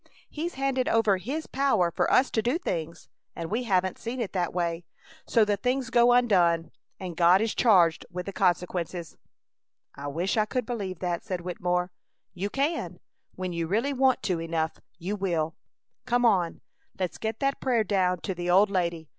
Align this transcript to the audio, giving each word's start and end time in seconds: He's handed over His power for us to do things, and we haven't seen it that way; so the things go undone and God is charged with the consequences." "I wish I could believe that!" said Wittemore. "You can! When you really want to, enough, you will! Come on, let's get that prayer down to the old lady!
He's 0.31 0.55
handed 0.55 0.89
over 0.89 1.17
His 1.17 1.45
power 1.45 1.91
for 1.91 2.11
us 2.11 2.31
to 2.31 2.41
do 2.41 2.57
things, 2.57 3.07
and 3.35 3.51
we 3.51 3.65
haven't 3.65 3.99
seen 3.99 4.19
it 4.19 4.33
that 4.33 4.51
way; 4.51 4.83
so 5.27 5.45
the 5.45 5.57
things 5.57 5.91
go 5.91 6.11
undone 6.11 6.71
and 6.99 7.15
God 7.15 7.39
is 7.39 7.53
charged 7.53 8.03
with 8.09 8.25
the 8.25 8.33
consequences." 8.33 9.15
"I 9.93 10.07
wish 10.07 10.37
I 10.37 10.45
could 10.45 10.65
believe 10.65 10.97
that!" 11.01 11.23
said 11.23 11.41
Wittemore. 11.41 11.91
"You 12.33 12.49
can! 12.49 12.99
When 13.35 13.53
you 13.53 13.67
really 13.67 13.93
want 13.93 14.23
to, 14.23 14.41
enough, 14.41 14.79
you 14.97 15.15
will! 15.15 15.55
Come 16.07 16.25
on, 16.25 16.61
let's 16.97 17.19
get 17.19 17.39
that 17.39 17.61
prayer 17.61 17.83
down 17.83 18.21
to 18.21 18.33
the 18.33 18.49
old 18.49 18.71
lady! 18.71 19.07